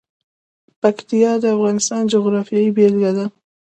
پکتیکا 0.81 1.33
د 1.41 1.45
افغانستان 1.55 2.01
د 2.05 2.09
جغرافیې 2.13 2.73
بېلګه 2.75 3.11
ده. 3.17 3.25